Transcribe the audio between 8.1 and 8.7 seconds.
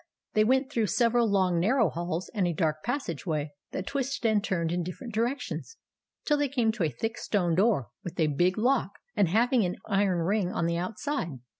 a big